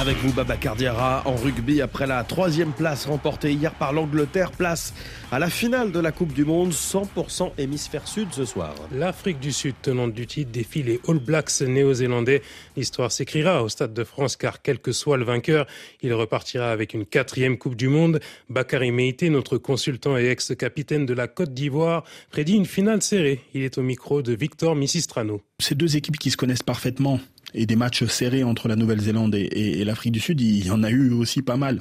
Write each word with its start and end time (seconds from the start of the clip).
Avec 0.00 0.16
vous, 0.18 0.32
Baba 0.32 0.56
Cardiara, 0.56 1.22
en 1.24 1.34
rugby, 1.34 1.82
après 1.82 2.06
la 2.06 2.22
troisième 2.22 2.70
place 2.70 3.06
remportée 3.06 3.52
hier 3.52 3.74
par 3.74 3.92
l'Angleterre, 3.92 4.52
place 4.52 4.94
à 5.32 5.40
la 5.40 5.50
finale 5.50 5.90
de 5.90 5.98
la 5.98 6.12
Coupe 6.12 6.32
du 6.32 6.44
Monde, 6.44 6.70
100% 6.70 7.50
hémisphère 7.58 8.06
sud 8.06 8.28
ce 8.30 8.44
soir. 8.44 8.76
L'Afrique 8.92 9.40
du 9.40 9.50
Sud, 9.50 9.74
tenante 9.82 10.12
du 10.12 10.28
titre, 10.28 10.52
défie 10.52 10.84
les 10.84 11.00
All 11.08 11.18
Blacks 11.18 11.62
néo-zélandais. 11.62 12.42
L'histoire 12.76 13.10
s'écrira 13.10 13.64
au 13.64 13.68
Stade 13.68 13.92
de 13.92 14.04
France, 14.04 14.36
car 14.36 14.62
quel 14.62 14.78
que 14.78 14.92
soit 14.92 15.16
le 15.16 15.24
vainqueur, 15.24 15.66
il 16.00 16.14
repartira 16.14 16.70
avec 16.70 16.94
une 16.94 17.04
quatrième 17.04 17.58
Coupe 17.58 17.74
du 17.74 17.88
Monde. 17.88 18.20
Bakary 18.48 18.92
Meïté, 18.92 19.30
notre 19.30 19.58
consultant 19.58 20.16
et 20.16 20.26
ex-capitaine 20.26 21.06
de 21.06 21.14
la 21.14 21.26
Côte 21.26 21.52
d'Ivoire, 21.52 22.04
prédit 22.30 22.54
une 22.54 22.66
finale 22.66 23.02
serrée. 23.02 23.40
Il 23.52 23.64
est 23.64 23.78
au 23.78 23.82
micro 23.82 24.22
de 24.22 24.32
Victor 24.32 24.76
Missistrano. 24.76 25.42
Ces 25.58 25.74
deux 25.74 25.96
équipes 25.96 26.18
qui 26.18 26.30
se 26.30 26.36
connaissent 26.36 26.62
parfaitement 26.62 27.18
et 27.54 27.66
des 27.66 27.76
matchs 27.76 28.04
serrés 28.04 28.44
entre 28.44 28.68
la 28.68 28.76
Nouvelle-Zélande 28.76 29.34
et, 29.34 29.84
l'Afrique 29.84 30.12
du 30.12 30.20
Sud, 30.20 30.40
il 30.40 30.66
y 30.66 30.70
en 30.70 30.82
a 30.82 30.90
eu 30.90 31.12
aussi 31.12 31.42
pas 31.42 31.56
mal. 31.56 31.80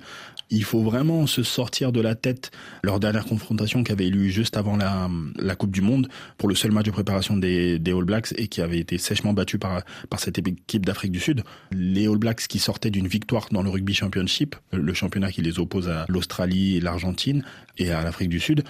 Il 0.50 0.64
faut 0.64 0.82
vraiment 0.82 1.28
se 1.28 1.44
sortir 1.44 1.92
de 1.92 2.00
la 2.00 2.16
tête 2.16 2.52
leur 2.82 3.02
dernière 3.02 3.26
confrontation 3.26 3.84
qui 3.84 3.92
avait 3.92 4.08
eu 4.08 4.30
juste 4.30 4.56
avant 4.56 4.78
la, 4.78 5.56
Coupe 5.56 5.72
du 5.72 5.82
Monde 5.82 6.08
pour 6.38 6.48
le 6.48 6.56
seul 6.56 6.72
match 6.72 6.86
de 6.86 6.92
préparation 6.92 7.36
des, 7.36 7.82
All 7.86 8.06
Blacks 8.06 8.34
et 8.38 8.48
qui 8.48 8.62
avait 8.62 8.80
été 8.80 8.98
sèchement 8.98 9.34
battu 9.34 9.60
par 9.60 9.84
cette 10.18 10.38
équipe 10.38 10.86
d'Afrique 10.86 11.12
du 11.12 11.20
Sud. 11.20 11.44
Les 11.72 12.08
All 12.08 12.18
Blacks 12.18 12.48
qui 12.48 12.60
sortaient 12.60 12.92
d'une 12.92 13.08
victoire 13.08 13.48
dans 13.52 13.62
le 13.62 13.70
Rugby 13.70 13.94
Championship, 13.94 14.56
le 14.72 14.94
championnat 14.94 15.32
qui 15.32 15.42
les 15.42 15.60
oppose 15.60 15.90
à 15.90 16.06
l'Australie, 16.08 16.80
l'Argentine 16.80 17.44
et 17.78 17.92
à 17.92 18.02
l'Afrique 18.04 18.30
du 18.30 18.40
Sud. 18.40 18.64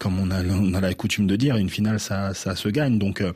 Comme 0.00 0.18
on 0.18 0.30
a, 0.30 0.80
la 0.80 0.94
coutume 0.94 1.26
de 1.26 1.36
dire, 1.36 1.56
une 1.56 1.70
finale, 1.70 2.00
ça, 2.00 2.34
ça 2.34 2.56
se 2.56 2.68
gagne. 2.68 2.98
Donc, 2.98 3.20
euh, 3.20 3.32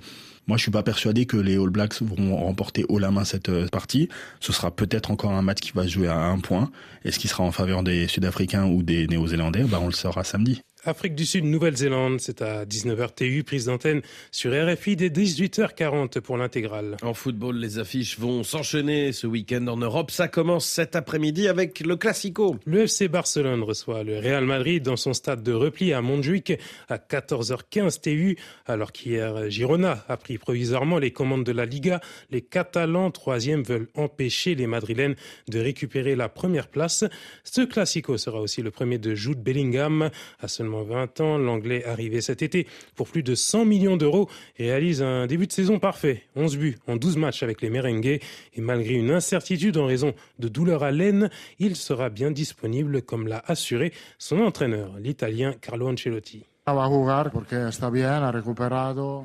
moi, 0.48 0.56
je 0.56 0.62
suis 0.62 0.72
pas 0.72 0.82
persuadé 0.82 1.24
que 1.24 1.36
les 1.36 1.56
All 1.56 1.70
Blacks 1.70 2.02
vont 2.02 2.36
remporter 2.36 2.84
haut 2.88 2.98
la 2.98 3.12
main 3.12 3.24
cette 3.24 3.48
euh, 3.48 3.68
partie. 3.68 4.08
Ce 4.40 4.52
sera 4.52 4.74
peut-être 4.74 5.10
encore 5.12 5.32
un 5.32 5.42
match 5.42 5.60
qui 5.60 5.72
va 5.72 5.84
se 5.84 5.90
jouer 5.90 6.08
à 6.08 6.18
un 6.18 6.40
point. 6.40 6.70
Est-ce 7.04 7.20
qu'il 7.20 7.30
sera 7.30 7.44
en 7.44 7.52
faveur 7.52 7.84
des 7.84 8.08
Sud-Africains 8.08 8.66
ou 8.66 8.82
des 8.82 9.06
Néo-Zélandais 9.06 9.64
bah, 9.64 9.78
On 9.80 9.86
le 9.86 9.92
saura 9.92 10.24
samedi. 10.24 10.62
Afrique 10.84 11.14
du 11.14 11.26
Sud, 11.26 11.44
Nouvelle-Zélande, 11.44 12.20
c'est 12.20 12.42
à 12.42 12.64
19h 12.64 13.14
TU, 13.14 13.44
prise 13.44 13.66
d'antenne 13.66 14.02
sur 14.32 14.50
RFI 14.50 14.96
dès 14.96 15.10
18h40 15.10 16.20
pour 16.20 16.36
l'intégrale. 16.36 16.96
En 17.02 17.14
football, 17.14 17.56
les 17.56 17.78
affiches 17.78 18.18
vont 18.18 18.42
s'enchaîner 18.42 19.12
ce 19.12 19.28
week-end 19.28 19.64
en 19.68 19.76
Europe. 19.76 20.10
Ça 20.10 20.26
commence 20.26 20.66
cet 20.66 20.96
après-midi 20.96 21.46
avec 21.46 21.78
le 21.78 21.94
Classico. 21.94 22.56
Le 22.64 22.80
FC 22.80 23.06
Barcelone 23.06 23.62
reçoit 23.62 24.02
le 24.02 24.18
Real 24.18 24.44
Madrid 24.44 24.82
dans 24.82 24.96
son 24.96 25.12
stade 25.12 25.44
de 25.44 25.52
repli 25.52 25.92
à 25.92 26.02
Montjuic 26.02 26.54
à 26.88 26.96
14h15 26.96 28.00
TU, 28.00 28.36
alors 28.66 28.90
qu'hier 28.90 29.48
Girona 29.50 30.04
a 30.08 30.16
pris 30.16 30.36
provisoirement 30.36 30.98
les 30.98 31.12
commandes 31.12 31.44
de 31.44 31.52
la 31.52 31.64
Liga. 31.64 32.00
Les 32.32 32.42
Catalans, 32.42 33.12
troisième, 33.12 33.62
veulent 33.62 33.88
empêcher 33.94 34.56
les 34.56 34.66
Madrilènes 34.66 35.14
de 35.48 35.60
récupérer 35.60 36.16
la 36.16 36.28
première 36.28 36.66
place. 36.66 37.04
Ce 37.44 37.60
Classico 37.60 38.18
sera 38.18 38.40
aussi 38.40 38.62
le 38.62 38.72
premier 38.72 38.98
de 38.98 39.14
Jude 39.14 39.40
Bellingham 39.40 40.10
à 40.40 40.48
seulement 40.48 40.71
20 40.80 41.20
ans, 41.20 41.38
l'Anglais 41.38 41.84
arrivé 41.84 42.20
cet 42.20 42.42
été 42.42 42.66
pour 42.96 43.08
plus 43.08 43.22
de 43.22 43.34
100 43.34 43.66
millions 43.66 43.96
d'euros 43.98 44.28
réalise 44.58 45.02
un 45.02 45.26
début 45.26 45.46
de 45.46 45.52
saison 45.52 45.78
parfait. 45.78 46.22
11 46.36 46.56
buts 46.56 46.78
en 46.86 46.96
12 46.96 47.18
matchs 47.18 47.42
avec 47.42 47.60
les 47.60 47.68
Merengues 47.68 48.20
et 48.54 48.60
malgré 48.60 48.94
une 48.94 49.10
incertitude 49.10 49.76
en 49.76 49.86
raison 49.86 50.14
de 50.38 50.48
douleurs 50.48 50.82
à 50.82 50.90
l'aine, 50.90 51.28
il 51.58 51.76
sera 51.76 52.08
bien 52.08 52.30
disponible 52.30 53.02
comme 53.02 53.28
l'a 53.28 53.42
assuré 53.46 53.92
son 54.18 54.40
entraîneur, 54.40 54.96
l'Italien 54.98 55.52
Carlo 55.60 55.88
Ancelotti. 55.88 56.44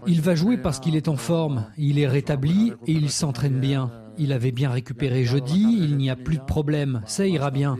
Il 0.07 0.21
va 0.21 0.33
jouer 0.33 0.57
parce 0.57 0.79
qu'il 0.79 0.95
est 0.95 1.07
en 1.07 1.17
forme, 1.17 1.67
il 1.77 1.99
est 1.99 2.07
rétabli 2.07 2.73
et 2.87 2.91
il 2.93 3.11
s'entraîne 3.11 3.59
bien. 3.59 3.91
Il 4.17 4.33
avait 4.33 4.51
bien 4.51 4.71
récupéré 4.71 5.23
jeudi, 5.23 5.77
il 5.79 5.97
n'y 5.97 6.09
a 6.09 6.15
plus 6.15 6.37
de 6.37 6.43
problème, 6.43 7.03
ça 7.05 7.27
ira 7.27 7.51
bien. 7.51 7.77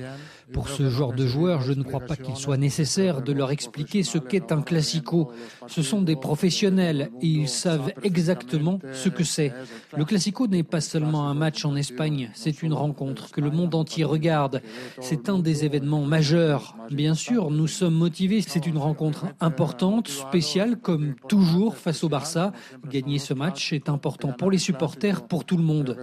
Pour 0.53 0.69
ce 0.69 0.89
genre 0.89 1.13
de 1.13 1.25
joueurs, 1.25 1.61
je 1.61 1.73
ne 1.73 1.83
crois 1.83 1.99
pas 1.99 2.15
qu'il 2.15 2.35
soit 2.35 2.57
nécessaire 2.57 3.21
de 3.21 3.33
leur 3.33 3.51
expliquer 3.51 4.03
ce 4.03 4.17
qu'est 4.17 4.51
un 4.51 4.61
classico. 4.61 5.31
Ce 5.67 5.81
sont 5.81 6.01
des 6.01 6.15
professionnels 6.15 7.09
et 7.21 7.27
ils 7.27 7.49
savent 7.49 7.91
exactement 8.03 8.79
ce 8.93 9.09
que 9.09 9.23
c'est. 9.23 9.53
Le 9.95 10.05
classico 10.05 10.47
n'est 10.47 10.63
pas 10.63 10.81
seulement 10.81 11.27
un 11.29 11.33
match 11.33 11.65
en 11.65 11.75
Espagne, 11.75 12.31
c'est 12.33 12.63
une 12.63 12.73
rencontre 12.73 13.31
que 13.31 13.41
le 13.41 13.51
monde 13.51 13.75
entier 13.75 14.03
regarde. 14.03 14.61
C'est 15.01 15.29
un 15.29 15.39
des 15.39 15.65
événements 15.65 16.05
majeurs. 16.05 16.75
Bien 16.91 17.13
sûr, 17.13 17.51
nous 17.51 17.67
sommes 17.67 17.95
motivés. 17.95 18.41
C'est 18.41 18.65
une 18.65 18.77
rencontre 18.77 19.25
importante, 19.39 20.07
spéciale, 20.07 20.77
comme 20.77 21.15
toujours 21.27 21.75
face 21.75 22.03
au 22.03 22.09
Barça. 22.09 22.53
Gagner 22.89 23.19
ce 23.19 23.33
match 23.33 23.73
est 23.73 23.89
important 23.89 24.31
pour 24.31 24.51
les 24.51 24.57
supporters, 24.57 25.27
pour 25.27 25.45
tout 25.45 25.57
le 25.57 25.63
monde. 25.63 25.97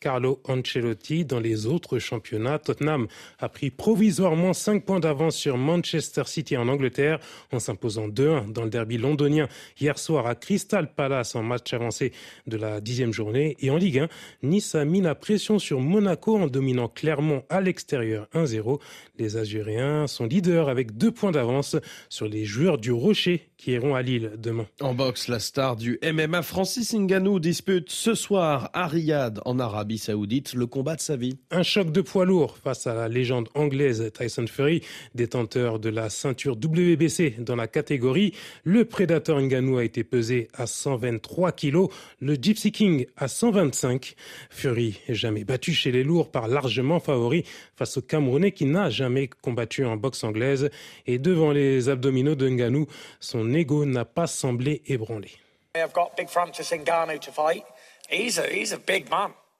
Carlo 0.00 0.40
Ancelotti 0.48 1.24
dans 1.28 1.38
les 1.38 1.66
autres 1.66 1.98
championnats. 1.98 2.58
Tottenham 2.58 3.06
a 3.38 3.48
pris 3.48 3.70
provisoirement 3.70 4.52
5 4.52 4.84
points 4.84 4.98
d'avance 4.98 5.36
sur 5.36 5.56
Manchester 5.56 6.22
City 6.26 6.56
en 6.56 6.68
Angleterre 6.68 7.20
en 7.52 7.60
s'imposant 7.60 8.08
2-1 8.08 8.52
dans 8.52 8.64
le 8.64 8.70
derby 8.70 8.98
londonien 8.98 9.46
hier 9.80 9.98
soir 9.98 10.26
à 10.26 10.34
Crystal 10.34 10.92
Palace 10.92 11.36
en 11.36 11.42
match 11.42 11.72
avancé 11.72 12.12
de 12.46 12.56
la 12.56 12.80
dixième 12.80 13.12
journée. 13.12 13.56
Et 13.60 13.70
en 13.70 13.76
Ligue 13.76 14.00
1, 14.00 14.08
Nice 14.42 14.74
a 14.74 14.84
mis 14.84 15.00
la 15.00 15.14
pression 15.14 15.58
sur 15.58 15.80
Monaco 15.80 16.36
en 16.36 16.46
dominant 16.46 16.88
clairement 16.88 17.44
à 17.48 17.60
l'extérieur 17.60 18.28
1-0. 18.34 18.80
Les 19.18 19.36
Azuréens 19.36 20.06
sont 20.06 20.26
leaders 20.26 20.68
avec 20.68 20.96
deux 20.96 21.12
points 21.12 21.32
d'avance 21.32 21.76
sur 22.08 22.26
les 22.26 22.44
joueurs 22.44 22.78
du 22.78 22.90
Rocher 22.92 23.47
qui 23.58 23.72
iront 23.72 23.96
à 23.96 24.02
Lille 24.02 24.32
demain. 24.38 24.66
En 24.80 24.94
boxe, 24.94 25.26
la 25.26 25.40
star 25.40 25.74
du 25.74 25.98
MMA 26.02 26.42
Francis 26.42 26.94
Ngannou 26.94 27.40
dispute 27.40 27.90
ce 27.90 28.14
soir 28.14 28.70
à 28.72 28.86
Riyad 28.86 29.40
en 29.44 29.58
Arabie 29.58 29.98
Saoudite 29.98 30.54
le 30.54 30.66
combat 30.66 30.94
de 30.94 31.00
sa 31.00 31.16
vie. 31.16 31.38
Un 31.50 31.64
choc 31.64 31.90
de 31.90 32.00
poids 32.00 32.24
lourd 32.24 32.56
face 32.56 32.86
à 32.86 32.94
la 32.94 33.08
légende 33.08 33.48
anglaise 33.54 34.12
Tyson 34.16 34.46
Fury, 34.46 34.82
détenteur 35.16 35.80
de 35.80 35.88
la 35.88 36.08
ceinture 36.08 36.54
WBC 36.54 37.36
dans 37.40 37.56
la 37.56 37.66
catégorie. 37.66 38.32
Le 38.62 38.84
prédateur 38.84 39.40
Ngannou 39.40 39.78
a 39.78 39.84
été 39.84 40.04
pesé 40.04 40.46
à 40.54 40.68
123 40.68 41.50
kilos, 41.50 41.90
le 42.20 42.34
Gypsy 42.34 42.70
King 42.70 43.06
à 43.16 43.26
125. 43.26 44.14
Fury 44.50 45.00
est 45.08 45.14
jamais 45.14 45.42
battu 45.42 45.72
chez 45.72 45.90
les 45.90 46.04
lourds 46.04 46.30
par 46.30 46.46
largement 46.46 47.00
favori 47.00 47.42
face 47.74 47.96
au 47.96 48.02
Camerounais 48.02 48.52
qui 48.52 48.66
n'a 48.66 48.88
jamais 48.88 49.28
combattu 49.42 49.84
en 49.84 49.96
boxe 49.96 50.22
anglaise 50.22 50.70
et 51.06 51.18
devant 51.18 51.50
les 51.50 51.88
abdominaux 51.88 52.36
de 52.36 52.48
Ngannou, 52.48 52.86
son 53.18 53.47
ego 53.54 53.84
n'a 53.84 54.04
pas 54.04 54.26
semblé 54.26 54.82
ébranlé. 54.86 55.30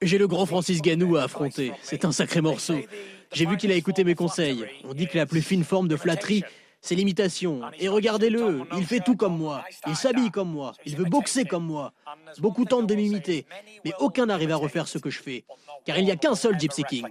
J'ai 0.01 0.19
le 0.19 0.29
grand 0.29 0.47
Francis 0.47 0.81
Ganou 0.81 1.17
à 1.17 1.25
affronter. 1.25 1.73
C'est 1.83 2.05
un 2.05 2.13
sacré 2.13 2.41
morceau. 2.41 2.79
J'ai 3.33 3.47
vu 3.47 3.57
qu'il 3.57 3.73
a 3.73 3.75
écouté 3.75 4.05
mes 4.05 4.15
conseils. 4.15 4.65
On 4.85 4.95
dit 4.95 5.07
que 5.09 5.19
la 5.19 5.27
plus 5.27 5.43
fine 5.43 5.65
forme 5.65 5.89
de 5.89 5.97
flatterie, 5.97 6.45
c'est 6.81 6.95
l'imitation. 6.95 7.61
Et 7.79 7.89
regardez-le, 7.89 8.63
il 8.77 8.87
fait 8.87 9.01
tout 9.01 9.17
comme 9.17 9.37
moi. 9.37 9.65
Il 9.87 9.97
s'habille 9.97 10.31
comme 10.31 10.51
moi. 10.51 10.73
Il 10.87 10.97
veut 10.97 11.05
boxer 11.05 11.45
comme 11.45 11.65
moi. 11.65 11.93
Beaucoup 12.39 12.65
tentent 12.65 12.87
de 12.87 12.95
m'imiter, 12.95 13.47
mais 13.85 13.93
aucun 13.99 14.27
n'arrive 14.27 14.53
à 14.53 14.57
refaire 14.57 14.89
ce 14.89 14.99
que 14.99 15.11
je 15.11 15.21
fais. 15.21 15.45
Car 15.85 15.99
il 15.99 16.05
n'y 16.05 16.13
a 16.13 16.17
qu'un 16.17 16.35
seul 16.35 16.59
Gypsy 16.59 16.85
King. 16.85 17.07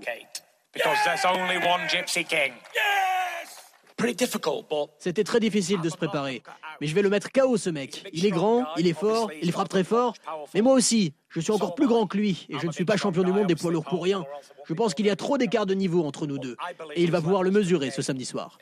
C'était 5.00 5.24
très 5.24 5.40
difficile 5.40 5.82
de 5.82 5.90
se 5.90 5.98
préparer. 5.98 6.44
Mais 6.80 6.88
je 6.88 6.94
vais 6.94 7.02
le 7.02 7.10
mettre 7.10 7.32
KO 7.32 7.58
ce 7.58 7.72
mec. 7.72 8.08
Il 8.14 8.26
est 8.26 8.32
grand, 8.32 8.66
il 8.78 8.88
est 8.88 8.94
fort, 8.94 9.32
il 9.42 9.52
frappe 9.52 9.70
très 9.70 9.84
fort. 9.84 10.14
Mais 10.54 10.62
moi 10.62 10.74
aussi, 10.74 11.14
je 11.30 11.40
suis 11.40 11.52
encore 11.52 11.74
plus 11.74 11.88
grand 11.88 12.06
que 12.06 12.16
lui 12.16 12.46
et 12.50 12.60
je 12.60 12.68
ne 12.68 12.72
suis 12.72 12.86
pas 12.86 12.96
champion 12.96 13.24
du 13.24 13.32
monde 13.32 13.48
des 13.48 13.56
poids 13.56 13.72
lourds 13.72 13.86
pour 13.86 14.04
rien. 14.04 14.24
Je 14.66 14.74
pense 14.76 14.94
qu'il 14.94 15.08
y 15.08 15.10
a 15.10 15.16
trop 15.16 15.38
d'écart 15.40 15.66
de 15.66 15.74
niveau 15.74 16.06
entre 16.06 16.28
nous 16.28 16.38
deux. 16.38 16.56
Et 16.96 17.04
il 17.04 17.12
va 17.12 17.22
pouvoir 17.22 17.42
le 17.42 17.50
mesurer 17.50 17.90
ce 17.90 18.04
samedi 18.04 18.26
soir. 18.26 18.58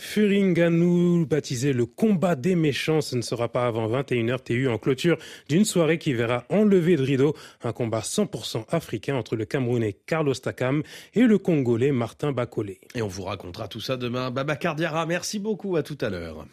Furinganou, 0.00 1.26
baptisé 1.26 1.72
le 1.72 1.84
combat 1.84 2.36
des 2.36 2.54
méchants, 2.54 3.00
ce 3.00 3.16
ne 3.16 3.20
sera 3.20 3.48
pas 3.48 3.66
avant 3.66 3.88
21h 3.88 4.44
TU 4.44 4.68
en 4.68 4.78
clôture 4.78 5.18
d'une 5.48 5.64
soirée 5.64 5.98
qui 5.98 6.12
verra 6.12 6.44
enlever 6.50 6.96
de 6.96 7.02
rideau 7.02 7.34
un 7.64 7.72
combat 7.72 7.98
100% 7.98 8.64
africain 8.70 9.16
entre 9.16 9.34
le 9.34 9.44
Camerounais 9.44 9.96
Carlos 10.06 10.34
Takam 10.34 10.84
et 11.14 11.22
le 11.22 11.36
Congolais 11.38 11.90
Martin 11.90 12.30
Bakolé. 12.30 12.78
Et 12.94 13.02
on 13.02 13.08
vous 13.08 13.24
racontera 13.24 13.66
tout 13.66 13.80
ça 13.80 13.96
demain. 13.96 14.30
Baba 14.30 14.54
Cardiara, 14.54 15.04
merci 15.04 15.40
beaucoup, 15.40 15.74
à 15.74 15.82
tout 15.82 15.98
à 16.00 16.10
l'heure. 16.10 16.46